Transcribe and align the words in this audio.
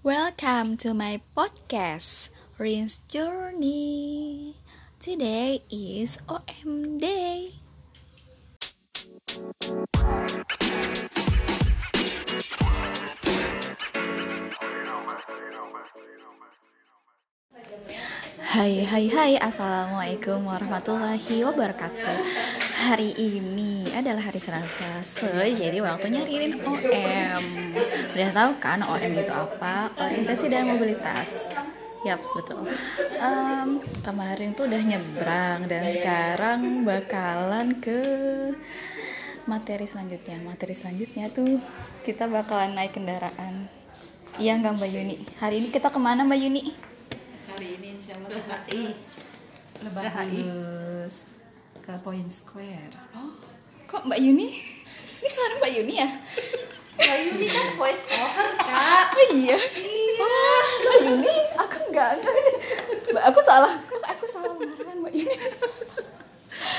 Welcome 0.00 0.80
to 0.80 0.96
my 0.96 1.20
podcast, 1.36 2.32
Rin's 2.56 3.04
Journey. 3.04 4.56
Today 4.96 5.60
is 5.68 6.16
OM 6.24 6.96
Day. 6.96 7.60
Hai 18.40 18.82
hai 18.88 19.04
hai 19.12 19.32
Assalamualaikum 19.36 20.48
warahmatullahi 20.48 21.44
wabarakatuh 21.44 22.59
Hari 22.80 23.12
ini 23.12 23.84
adalah 23.92 24.32
hari 24.32 24.40
Selasa. 24.40 25.04
So 25.04 25.28
jadi 25.28 25.84
waktunya 25.84 26.24
ririn 26.24 26.56
OM 26.64 27.44
Udah 28.16 28.30
tahu 28.32 28.50
kan 28.56 28.80
OM 28.80 29.12
itu 29.12 29.28
apa? 29.28 29.92
Orientasi 30.00 30.48
dan 30.48 30.72
mobilitas. 30.72 31.52
Yaps 32.08 32.32
betul. 32.32 32.64
Um, 33.20 33.84
Kemarin 34.00 34.56
tuh 34.56 34.64
udah 34.64 34.80
nyebrang 34.80 35.68
Dan 35.68 35.92
sekarang 35.92 36.88
bakalan 36.88 37.76
ke 37.84 38.00
materi 39.44 39.84
selanjutnya. 39.84 40.40
Materi 40.40 40.72
selanjutnya 40.72 41.28
tuh 41.28 41.60
kita 42.00 42.24
bakalan 42.32 42.72
naik 42.72 42.96
kendaraan. 42.96 43.68
Iya 44.40 44.56
nggak 44.56 44.80
Mbak 44.80 44.88
Yuni? 44.88 45.16
Hari 45.36 45.54
ini 45.60 45.68
kita 45.68 45.92
ke 45.92 46.00
mana 46.00 46.24
Mbak 46.24 46.40
Yuni? 46.48 46.90
hari 47.60 47.76
ini 47.76 47.92
insya 47.92 48.16
Allah 48.16 48.30
ke 48.32 48.40
HI 48.72 48.82
lebah 49.84 50.04
halus 50.16 51.28
ke 51.78 51.92
Point 52.02 52.26
Square 52.26 52.90
Oh, 53.14 53.30
kok 53.86 54.02
Mbak 54.02 54.18
Yuni? 54.18 54.48
Ini 55.20 55.28
suara 55.28 55.54
Mbak 55.58 55.72
Yuni 55.76 55.94
ya? 55.94 56.08
Mbak 56.96 57.18
Yuni 57.22 57.46
kan 57.46 57.66
voice 57.76 58.04
over 58.10 58.48
kak 58.58 59.06
Oh 59.10 59.24
iya. 59.30 59.56
Oh, 60.18 60.62
Mbak 60.80 60.96
Yuni, 61.00 61.34
aku 61.56 61.76
enggak, 61.86 62.10
enggak. 62.18 62.34
Mbak, 63.10 63.24
aku 63.30 63.40
salah. 63.40 63.72
Kok 63.84 64.02
aku 64.02 64.24
salah 64.26 64.52
marahan 64.52 64.96
Mbak 64.98 65.12
Yuni? 65.14 65.36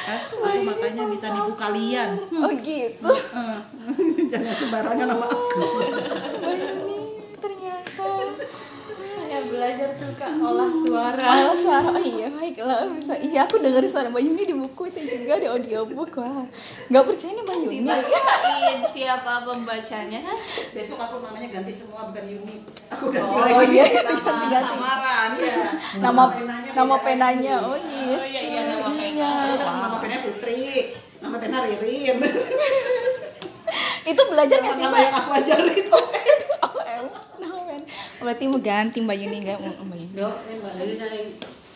aku, 0.02 0.34
aku 0.42 0.60
makanya 0.64 1.04
bisa 1.08 1.28
nipu 1.30 1.54
kalian 1.56 2.10
Oh 2.34 2.52
gitu. 2.60 3.12
jangan 4.32 4.54
sembarangan 4.54 5.08
sama 5.08 5.26
aku 5.26 5.60
Mbak 6.38 6.56
Yuni, 6.56 7.02
ternyata. 7.38 8.10
ya 9.26 9.40
belajar 9.62 9.94
tuh 9.94 10.10
kak. 10.18 10.30
Olah 10.34 10.72
suara. 10.74 11.22
Malah 11.24 11.54
suara, 11.56 11.90
oh 11.92 12.02
iya 12.02 12.28
baiklah. 12.28 12.90
Bisa. 12.90 13.14
Iya 13.16 13.46
aku 13.46 13.62
dengerin 13.62 13.86
suara 13.86 14.10
Mbak 14.10 14.24
Yuni 14.24 14.44
di 14.44 14.56
buku 14.56 14.90
itu 14.90 15.00
juga 15.06 15.38
di 15.38 15.46
audiobook. 15.46 16.18
Wah. 16.18 16.50
Nggak 16.90 17.04
percaya 17.06 17.32
nih 17.32 17.44
Mbak 17.44 17.58
Yuni. 17.60 17.78
Dibacain 17.80 18.80
siapa 18.90 19.34
pembacanya. 19.44 20.22
Besok 20.74 20.98
aku 21.00 21.16
namanya 21.22 21.48
ganti 21.52 21.70
semua 21.70 22.10
bukan 22.10 22.26
Yuni. 22.26 22.66
Aku 22.90 23.04
ganti 23.08 23.30
Oh, 23.30 23.38
lagi. 23.38 23.70
iya, 23.72 23.86
nama 24.02 24.18
ganti-ganti. 24.20 24.74
samaran. 24.74 25.30
Ya 25.38 25.56
Nama 26.02 26.24
penanya. 26.28 26.70
nama 26.74 26.96
penanya, 26.98 27.56
oh 27.62 27.76
gitu. 27.78 28.18
oh 28.18 28.26
iya 28.26 28.42
iya 28.42 28.62
nama 28.66 28.88
Iya. 28.92 29.32
nama 29.62 29.98
pena 30.00 30.18
Putri. 30.20 30.90
Nama 31.22 31.36
pena 31.38 31.58
Ririn. 31.62 32.18
Itu 34.04 34.22
belajar 34.26 34.58
nggak 34.58 34.74
sih 34.74 34.84
Mbak? 34.84 35.00
yang 35.00 35.16
aku 35.16 35.30
ajarin 35.36 35.86
Oh 35.88 36.06
em, 36.82 37.06
nah, 37.38 37.54
men. 37.62 37.82
Berarti 38.22 38.44
mau 38.46 38.62
ganti 38.62 38.98
Mbak 39.02 39.18
Yuni 39.18 39.38
nggak 39.42 39.58
mau 39.58 39.74
Mbak 39.82 39.98
Yuni? 39.98 40.14
Dok, 40.14 40.36
Mbak 40.46 40.72
Lili 40.78 40.96
dari 41.02 41.22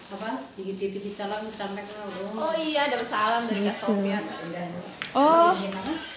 apa? 0.06 0.30
Titip 0.54 1.10
salam 1.10 1.42
disampaikan 1.42 1.98
Oh 2.38 2.54
iya, 2.54 2.86
ada 2.86 3.02
salam 3.02 3.50
dari 3.50 3.66
Kak 3.66 3.82
Gitu. 3.82 3.90
Sofian. 3.90 4.24
Oh, 5.16 5.56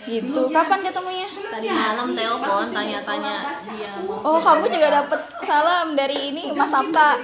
gitu. 0.05 0.41
Kapan 0.51 0.79
ketemunya? 0.85 1.29
Tadi 1.31 1.67
malam 1.71 2.09
telepon 2.19 2.67
tanya-tanya 2.75 3.35
dia 3.63 3.95
Oh, 4.05 4.43
kamu 4.43 4.67
juga 4.69 4.89
dapet 4.91 5.21
salam 5.47 5.95
dari 5.95 6.35
ini 6.35 6.51
Mas 6.53 6.69
Sabta. 6.69 7.17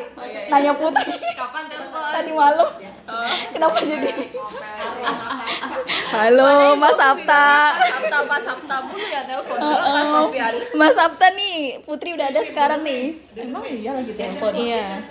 Nanya 0.49 0.73
Putri. 0.73 1.13
Kapan 1.35 1.65
telepon? 1.69 2.09
Tadi 2.15 2.31
malam. 2.33 2.69
Kenapa 3.53 3.79
jadi? 3.85 4.13
Halo, 6.15 6.79
Mas 6.79 6.95
Sabta. 6.95 7.75
Sabta 7.75 8.19
Pak 8.23 8.41
Sabta 8.47 8.77
mulu 8.87 9.03
ya 9.03 9.27
telepon 9.27 9.59
Oh, 9.59 10.07
Sofian. 10.31 10.55
Mas 10.79 10.95
Sabta 10.95 11.27
nih, 11.35 11.83
Putri 11.83 12.15
udah 12.15 12.31
ada 12.31 12.39
sekarang 12.47 12.87
nih. 12.87 13.19
Emang 13.35 13.67
iya 13.67 13.99
lagi 13.99 14.15
telepon. 14.15 14.55
Iya. 14.55 15.03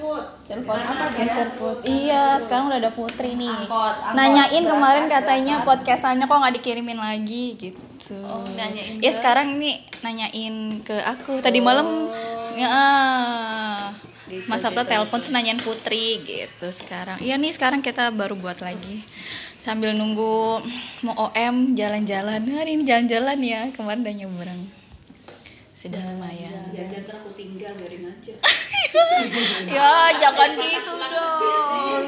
Telepon 0.47 0.79
apa? 0.79 1.05
Geser 1.19 1.49
Put. 1.59 1.83
Iya, 1.83 2.39
sekarang 2.39 2.71
udah 2.71 2.79
ada 2.79 2.91
Putri 2.95 3.35
nih. 3.35 3.51
Angkot, 3.51 3.95
angkot. 3.99 4.15
Nanyain 4.15 4.63
kemarin 4.63 5.05
katanya 5.11 5.55
podcastannya 5.67 6.23
kok 6.23 6.39
nggak 6.39 6.55
dikirimin 6.63 6.99
lagi 6.99 7.59
gitu. 7.59 7.83
Oh, 8.23 8.47
nanyain 8.55 9.03
Ya 9.03 9.11
sekarang 9.11 9.59
nih 9.59 9.83
nanyain 9.99 10.79
ke 10.87 10.95
aku. 11.03 11.43
Tadi 11.43 11.59
malam 11.59 12.07
ya 12.55 12.67
ah, 12.71 13.81
Mas 14.47 14.63
Sabta 14.63 14.87
telepon 14.87 15.19
terus 15.19 15.35
nanyain 15.35 15.59
Putri 15.59 16.23
gitu 16.23 16.67
sekarang. 16.71 17.19
Iya 17.19 17.35
nih 17.35 17.51
sekarang 17.51 17.83
kita 17.83 18.07
baru 18.15 18.39
buat 18.39 18.63
lagi. 18.63 19.03
Sambil 19.63 19.95
nunggu 19.95 20.59
mau 21.07 21.15
OM 21.31 21.71
jalan-jalan. 21.71 22.43
Hari 22.51 22.75
ini 22.75 22.83
jalan-jalan 22.83 23.39
ya. 23.39 23.71
Kemarin 23.71 24.03
udah 24.03 24.15
nyebrang. 24.19 24.61
Sudah 25.71 26.03
lumayan. 26.03 26.67
Jajan 26.75 27.07
aku 27.07 27.31
tinggal 27.31 27.71
dari 27.79 28.03
aja. 28.03 28.33
Ya, 29.63 30.13
jangan 30.21 30.53
gitu 30.53 30.93
dong. 30.93 32.03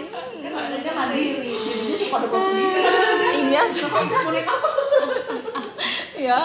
Adanya 0.46 0.92
mandiri, 0.94 1.50
jadinya 1.66 1.98
suka 1.98 2.18
depan 2.28 2.40
sendiri. 2.46 2.78
Iya, 3.50 3.64
ya. 6.20 6.44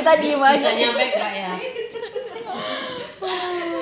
Kita 0.00 0.12
diem 0.18 0.42
aja. 0.42 0.68
Nyampe 0.72 1.04
nggak 1.12 1.32
ya? 1.36 1.52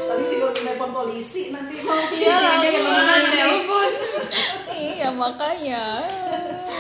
Tadi 0.05 0.25
tinggal 0.28 0.50
telepon 0.53 0.91
polisi 0.93 1.55
nanti 1.55 1.81
mau 1.81 1.97
Iya, 2.12 2.37
telepon. 2.61 3.84
Iya, 5.04 5.12
makanya. 5.20 5.84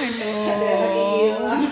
Ada 0.00 0.24
anak 0.64 0.92
hilang. 0.96 1.62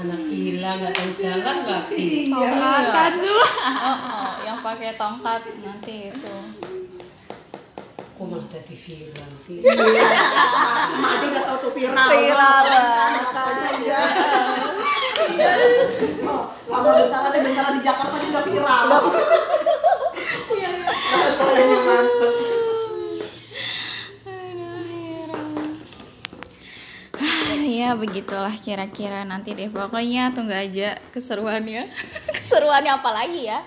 Anak 0.00 0.22
hilang 0.32 0.76
nggak 0.80 0.92
tahu 0.96 1.10
jalan 1.20 1.56
nggak? 1.68 1.84
Iya. 1.92 2.32
Tongkatan 2.32 3.12
tuh. 3.20 3.44
Oh, 3.60 3.92
oh, 4.08 4.32
yang 4.40 4.56
pakai 4.64 4.96
tongkat 4.96 5.42
nanti 5.60 6.08
itu. 6.08 6.32
Kok 8.16 8.24
malah 8.24 8.48
jadi 8.48 8.72
viral 8.72 9.32
sih? 9.44 9.60
Mak 9.60 11.10
aja 11.12 11.26
udah 11.28 11.42
tahu 11.44 11.56
tuh 11.60 11.72
viral. 11.76 12.08
Viral 12.08 12.64
Makanya 13.20 14.00
Oh, 16.24 16.42
lama 16.72 16.90
bentar 16.96 17.20
ada 17.28 17.36
bentar 17.36 17.68
di 17.68 17.80
Jakarta 17.84 18.16
aja 18.16 18.28
udah 18.32 18.44
viral. 18.48 18.86
Iya, 20.50 20.70
Rasanya 20.88 21.78
mantep. 21.84 22.34
Aduh, 24.24 24.76
heran. 24.88 25.48
Ya 27.90 27.98
begitulah 27.98 28.54
kira-kira 28.54 29.26
nanti 29.26 29.50
deh. 29.50 29.66
Pokoknya 29.66 30.30
tunggu 30.30 30.54
aja 30.54 30.94
keseruannya. 31.10 31.90
Keseruannya 32.38 33.02
apa 33.02 33.10
lagi 33.10 33.50
ya? 33.50 33.66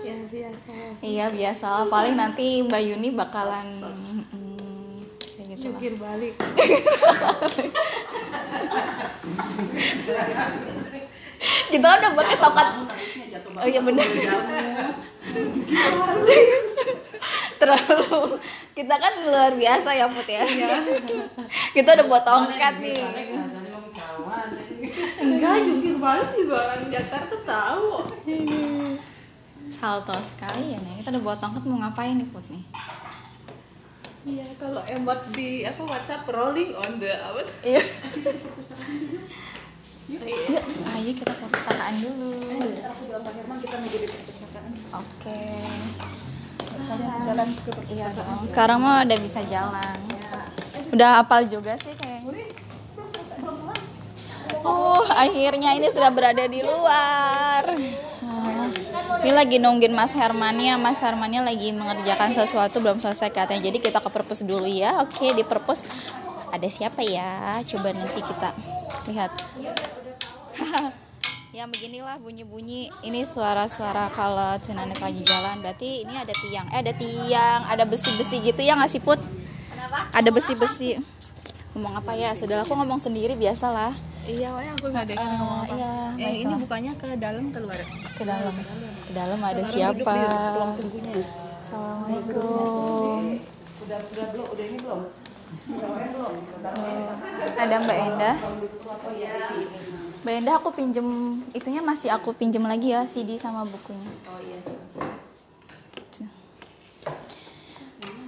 Ya 0.00 0.16
biasa. 0.24 0.72
iya 1.04 1.28
biasa. 1.28 1.84
Paling 1.92 2.16
nanti 2.16 2.64
Mbak 2.64 2.80
Yuni 2.80 3.12
bakalan 3.12 3.68
mm, 3.76 4.24
kayak 5.36 5.52
gitu 5.52 5.68
lah. 5.68 5.76
Jungkir 5.76 6.00
balik. 6.00 6.32
kita 11.76 11.86
udah 11.92 12.16
pakai 12.16 12.36
tongkat 12.40 12.68
oh 13.36 13.68
iya 13.68 13.84
bener. 13.84 14.00
Terlalu 17.60 18.40
kita 18.80 18.94
kan 18.96 19.12
luar 19.28 19.52
biasa 19.52 19.92
ya 19.92 20.08
Put 20.08 20.24
ya 20.24 20.40
kita 21.76 21.88
udah 22.00 22.06
buat 22.08 22.24
tongkat 22.24 22.74
nih. 22.80 22.96
Enggak, 25.20 25.56
jungkir 25.60 25.96
balik 26.00 26.32
juga 26.32 26.56
orang 26.64 26.88
Jakarta 26.88 27.36
tahu. 27.44 28.08
salto 29.70 30.16
sekali 30.24 30.74
ya 30.74 30.78
nih 30.80 30.98
kita 30.98 31.14
udah 31.14 31.22
buat 31.22 31.38
tongkat 31.38 31.62
mau 31.62 31.78
ngapain 31.78 32.16
nih 32.16 32.26
Put 32.26 32.42
nih 32.48 32.64
Iya, 34.20 34.44
kalau 34.60 34.84
emot 34.84 35.16
di 35.32 35.64
apa 35.64 35.80
WhatsApp 35.80 36.28
rolling 36.28 36.76
on 36.76 37.00
the 37.00 37.08
apa? 37.08 37.40
iya 37.64 37.80
Yuk, 40.10 40.26
ayo 40.26 41.10
kita 41.14 41.32
perpustakaan 41.38 41.94
dulu. 42.02 42.34
Aku 42.82 43.00
bilang 43.06 43.22
Pak 43.22 43.30
Herman 43.30 43.62
kita 43.62 43.78
mau 43.78 43.88
jadi 43.88 44.06
perpustakaan. 44.10 44.72
Oke. 44.90 45.40
Jalan 47.26 47.48
ke 47.52 47.70
Iya 47.92 48.08
dong. 48.16 48.48
Sekarang 48.48 48.78
mah 48.80 49.04
udah 49.04 49.18
bisa 49.20 49.40
jalan. 49.46 49.98
Udah 50.90 51.22
hafal 51.22 51.46
juga 51.46 51.78
sih 51.78 51.94
kayaknya. 51.94 52.50
Uh, 54.60 55.06
akhirnya 55.16 55.72
ini 55.78 55.88
sudah 55.88 56.10
berada 56.12 56.44
di 56.44 56.60
luar. 56.60 57.64
Nah, 58.20 58.68
ini 59.24 59.32
lagi 59.32 59.56
nungguin 59.56 59.94
Mas 59.94 60.12
Hermannya. 60.12 60.76
Mas 60.76 61.00
Hermannya 61.00 61.46
lagi 61.46 61.72
mengerjakan 61.72 62.34
sesuatu 62.36 62.82
belum 62.82 63.00
selesai 63.00 63.32
katanya. 63.32 63.70
Jadi 63.70 63.78
kita 63.80 64.02
ke 64.02 64.10
perpus 64.10 64.44
dulu 64.44 64.68
ya. 64.68 65.00
Oke, 65.00 65.32
di 65.32 65.46
perpus 65.46 65.86
ada 66.50 66.68
siapa 66.68 67.00
ya? 67.06 67.62
Coba 67.64 67.94
nanti 67.94 68.20
kita 68.20 68.50
lihat. 69.08 69.30
yang 71.50 71.66
beginilah 71.68 72.18
bunyi-bunyi. 72.18 72.94
Ini 73.02 73.26
suara-suara 73.26 74.06
kalau 74.10 74.54
Cunanet 74.62 74.98
lagi 74.98 75.22
jalan 75.26 75.58
berarti 75.58 76.06
ini 76.06 76.14
ada 76.14 76.30
tiang. 76.32 76.66
Eh 76.70 76.78
ada 76.78 76.92
tiang 76.94 77.60
ada 77.66 77.84
besi-besi 77.84 78.38
gitu 78.40 78.60
ya 78.60 78.78
nggak 78.78 78.88
sih 78.88 79.02
put? 79.02 79.18
Ada 80.14 80.30
besi-besi. 80.30 81.02
Ngomong 81.74 81.98
apa 81.98 82.14
ya? 82.14 82.30
Sudah 82.34 82.62
aku 82.62 82.74
ngomong 82.74 82.98
sendiri 82.98 83.34
biasalah. 83.34 83.94
Iya, 84.20 84.52
wah 84.52 84.62
aku 84.62 84.86
nggak 84.86 85.06
dengar 85.10 85.24
Ah, 85.24 85.32
ngomong 85.32 85.60
apa. 85.64 85.74
iya, 85.74 85.92
Eh, 86.20 86.44
ini 86.44 86.54
bukannya 86.54 86.92
ke 86.94 87.08
dalam 87.18 87.50
keluar. 87.50 87.80
ke 88.14 88.22
dalam. 88.22 88.54
Ke 89.08 89.12
dalam. 89.16 89.38
Ada 89.40 89.62
siapa? 89.66 90.14
assalamualaikum. 91.58 93.40
Udah 93.80 93.98
udah 94.06 94.26
belum, 94.30 94.46
udah 94.54 94.64
ini 94.66 94.78
belum? 94.78 95.02
Ada 97.58 97.76
Mbak 97.82 97.98
Enda 98.06 98.32
Mbak 100.20 100.34
Enda 100.36 100.52
aku 100.60 100.68
pinjem 100.76 101.40
itunya 101.56 101.80
masih 101.80 102.12
aku 102.12 102.36
pinjem 102.36 102.60
lagi 102.68 102.92
ya 102.92 103.08
CD 103.08 103.40
sama 103.40 103.64
bukunya. 103.64 104.12
Oh 104.28 104.40
iya. 104.44 104.60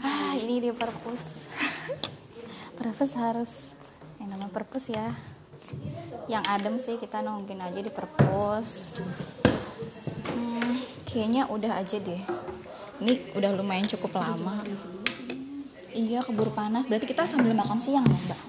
ah 0.01 0.33
ini 0.33 0.65
dia 0.65 0.73
perpus. 0.73 1.45
Perpus 2.81 3.13
harus 3.13 3.53
yang 4.17 4.33
nama 4.33 4.49
perpus 4.49 4.89
ya. 4.89 5.13
Yang 6.33 6.45
adem 6.49 6.75
sih 6.81 6.97
kita 6.97 7.21
nongkin 7.21 7.61
aja 7.61 7.77
di 7.77 7.93
perpus. 7.93 8.89
Hmm, 10.33 10.81
kayaknya 11.05 11.45
udah 11.53 11.77
aja 11.77 12.01
deh. 12.01 12.25
Ini 13.05 13.37
udah 13.37 13.53
lumayan 13.53 13.85
cukup 13.85 14.17
lama. 14.17 14.65
Iya 15.93 16.25
keburu 16.25 16.57
panas. 16.57 16.89
Berarti 16.89 17.05
kita 17.05 17.29
sambil 17.29 17.53
makan 17.53 17.77
siang 17.77 18.09
ya 18.09 18.17
mbak 18.17 18.41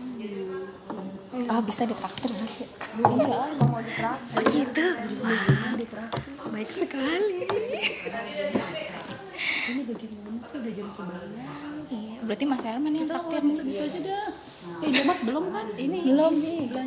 ah 1.50 1.62
bisa 1.66 1.84
ditraktir 1.90 2.30
berarti 2.30 2.66
iya 2.94 3.40
mau 3.60 3.80
ditraktir 3.80 4.44
gitu 4.54 4.86
Wah, 5.24 6.50
baik 6.52 6.70
sekali 6.70 7.38
Ini 9.64 9.82
bagaimana 9.88 10.40
sih 10.44 10.58
udah 10.60 10.74
jam 10.76 10.88
sebelas? 10.92 11.24
iya 11.90 12.16
berarti 12.22 12.44
mas 12.44 12.62
Herman 12.62 12.94
yang 12.94 13.08
traktir 13.08 13.42
nih 13.42 13.56
Segitu 13.56 13.82
aja 13.82 14.00
dah. 14.04 14.28
Eh, 14.84 14.88
Indomaret 14.92 15.22
belum 15.24 15.46
kan? 15.50 15.66
Ini 15.76 15.98
belum 16.04 16.34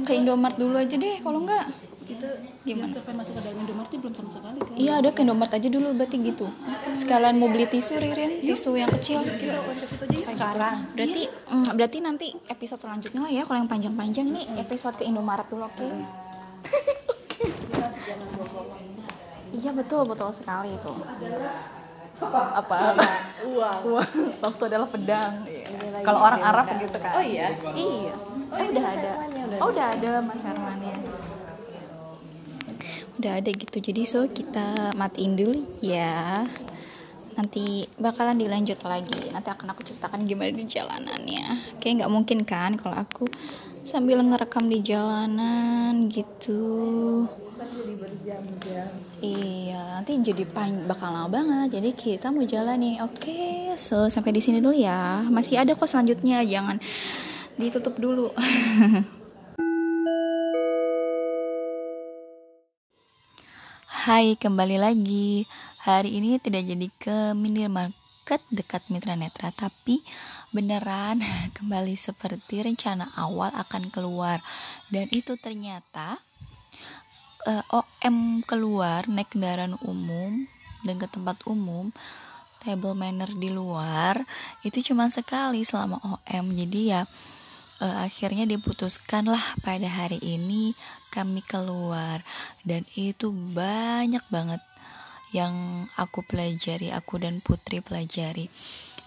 ke 0.05 0.12
Indomaret 0.14 0.56
dulu 0.56 0.76
aja 0.76 0.97
deh 0.97 1.17
kalau 1.20 1.38
enggak 1.43 1.64
kita 2.06 2.29
Gimana? 2.62 2.94
sampai 2.94 3.12
masuk 3.19 3.35
ke 3.35 3.41
dalam 3.43 3.58
Indomaretnya 3.67 3.99
belum 3.99 4.14
sama 4.14 4.31
sekali 4.31 4.58
kan? 4.62 4.75
Iya 4.79 4.93
ada 5.03 5.11
ke 5.11 5.20
Indomaret 5.26 5.53
aja 5.58 5.69
dulu 5.69 5.88
berarti 5.99 6.17
gitu. 6.23 6.47
Sekalian 6.94 7.35
mau 7.43 7.50
beli 7.50 7.67
tisu 7.67 7.99
Ririn? 7.99 8.47
Tisu 8.47 8.79
yang 8.79 8.91
kecil. 8.94 9.26
Sekarang. 10.23 10.87
Berarti 10.94 11.23
mm, 11.26 11.70
berarti 11.75 11.99
nanti 11.99 12.26
episode 12.47 12.79
selanjutnya 12.79 13.26
lah 13.26 13.32
ya 13.32 13.43
Kalau 13.43 13.58
yang 13.58 13.70
panjang-panjang 13.70 14.26
nih 14.31 14.44
episode 14.62 14.94
ke 14.94 15.05
Indomaret 15.05 15.50
dulu 15.50 15.67
oke? 15.67 15.87
Oke. 17.11 17.43
Iya 19.56 19.73
betul 19.73 20.05
betul 20.05 20.29
sekali 20.37 20.69
itu. 20.69 20.93
Apa? 22.20 22.93
Uang. 23.49 23.79
Uang. 23.88 24.11
Waktu 24.44 24.62
adalah 24.69 24.85
pedang. 24.85 25.49
Kalau 26.05 26.20
orang 26.20 26.43
Arab 26.44 26.67
gitu 26.76 26.99
kan. 27.00 27.17
Oh 27.17 27.25
iya? 27.25 27.56
Iya. 27.73 28.12
Oh 28.52 28.59
udah 28.61 28.85
ada. 28.85 29.12
Oh 29.64 29.69
udah 29.73 29.87
ada 29.97 30.12
Mas 30.20 30.44
Hermannya 30.44 30.96
udah 33.17 33.33
ada 33.41 33.51
gitu. 33.53 33.77
Jadi 33.81 34.03
so 34.05 34.25
kita 34.29 34.93
matiin 34.95 35.37
dulu 35.37 35.61
ya. 35.81 36.45
Nanti 37.37 37.85
bakalan 38.01 38.41
dilanjut 38.41 38.81
lagi. 38.85 39.29
Nanti 39.33 39.49
akan 39.53 39.73
aku 39.73 39.85
ceritakan 39.85 40.25
gimana 40.25 40.53
di 40.53 40.65
jalanannya. 40.65 41.77
Kayak 41.81 42.05
nggak 42.05 42.13
mungkin 42.13 42.39
kan 42.49 42.81
kalau 42.81 42.97
aku 42.97 43.29
sambil 43.85 44.21
ngerekam 44.25 44.69
di 44.69 44.81
jalanan 44.81 46.09
gitu. 46.09 47.29
Iya 49.21 50.01
nanti 50.01 50.12
jadi 50.21 50.45
pan 50.45 50.85
bakal 50.89 51.12
lama 51.12 51.29
banget. 51.29 51.81
Jadi 51.81 51.91
kita 51.97 52.29
mau 52.33 52.45
jalan 52.45 52.77
nih 52.81 52.97
oke 53.01 53.77
so 53.81 54.09
sampai 54.12 54.33
di 54.33 54.41
sini 54.45 54.61
dulu 54.61 54.77
ya. 54.77 55.25
Masih 55.29 55.61
ada 55.61 55.73
kok 55.73 55.89
selanjutnya. 55.89 56.45
Jangan 56.45 56.81
ditutup 57.57 57.97
dulu 57.97 58.33
Hai, 64.06 64.38
kembali 64.38 64.79
lagi. 64.79 65.50
Hari 65.82 66.23
ini 66.23 66.38
tidak 66.38 66.62
jadi 66.62 66.87
ke 66.94 67.35
minimarket 67.35 68.38
dekat 68.55 68.87
Mitra 68.87 69.19
Netra, 69.19 69.50
tapi 69.50 69.99
beneran 70.55 71.19
kembali 71.58 71.99
seperti 71.99 72.62
rencana 72.62 73.11
awal 73.19 73.50
akan 73.50 73.91
keluar. 73.91 74.38
Dan 74.94 75.11
itu 75.11 75.35
ternyata 75.35 76.23
eh, 77.50 77.67
OM 77.75 78.47
keluar 78.47 79.11
naik 79.11 79.35
kendaraan 79.35 79.75
umum 79.82 80.47
dan 80.87 81.02
ke 81.02 81.11
tempat 81.11 81.43
umum 81.50 81.91
table 82.62 82.94
manner 82.94 83.31
di 83.35 83.50
luar 83.50 84.23
itu 84.62 84.87
cuma 84.87 85.11
sekali 85.11 85.67
selama 85.67 85.99
OM 86.02 86.55
jadi 86.55 86.81
ya 86.82 87.02
eh, 87.81 87.96
akhirnya 88.06 88.49
diputuskan 88.49 89.28
lah 89.28 89.43
pada 89.61 89.88
hari 89.88 90.20
ini 90.23 90.73
kami 91.12 91.40
keluar. 91.44 92.20
Dan 92.64 92.84
itu 92.96 93.32
banyak 93.55 94.23
banget 94.28 94.62
yang 95.34 95.52
aku 96.00 96.25
pelajari 96.25 96.93
aku 96.93 97.20
dan 97.20 97.40
Putri 97.44 97.84
pelajari. 97.84 98.49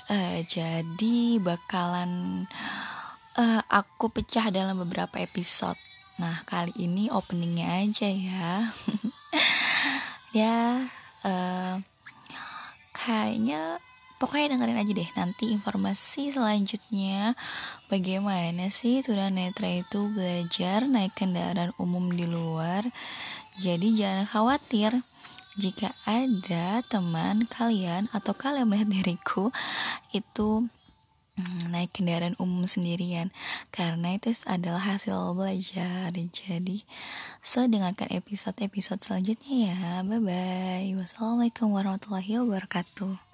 Eh, 0.09 0.41
jadi 0.45 1.37
bakalan 1.37 2.45
eh, 3.37 3.61
aku 3.69 4.09
pecah 4.09 4.49
dalam 4.49 4.81
beberapa 4.81 5.21
episode. 5.21 5.77
Nah 6.19 6.43
kali 6.49 6.73
ini 6.81 7.07
openingnya 7.13 7.85
aja 7.85 8.09
ya. 8.09 8.53
Ya 10.29 10.85
eh, 11.25 11.81
kayaknya 12.93 13.81
pokoknya 14.19 14.53
dengerin 14.53 14.83
aja 14.83 14.91
deh 14.91 15.09
nanti 15.15 15.45
informasi 15.55 16.35
selanjutnya. 16.35 17.33
Bagaimana 17.87 18.67
sih 18.67 18.99
tunanetra 18.99 19.71
itu 19.71 20.11
belajar 20.11 20.85
naik 20.85 21.15
kendaraan 21.15 21.71
umum 21.79 22.11
di 22.11 22.27
luar? 22.27 22.83
Jadi 23.57 23.95
jangan 23.95 24.27
khawatir. 24.27 24.91
Jika 25.59 25.91
ada 26.07 26.79
teman 26.87 27.43
kalian 27.49 28.07
atau 28.15 28.31
kalian 28.31 28.69
melihat 28.69 28.87
diriku 28.95 29.51
itu 30.15 30.69
mm, 31.35 31.67
naik 31.67 31.91
kendaraan 31.95 32.35
umum 32.39 32.63
sendirian. 32.67 33.31
Karena 33.71 34.15
itu 34.15 34.31
adalah 34.47 34.83
hasil 34.83 35.35
belajar. 35.35 36.11
Jadi 36.15 36.83
so 37.39 37.63
episode-episode 37.67 38.99
selanjutnya 39.03 39.73
ya. 39.73 39.75
Bye 40.03 40.19
bye 40.21 40.87
wassalamualaikum 40.95 41.71
warahmatullahi 41.71 42.39
wabarakatuh 42.39 43.28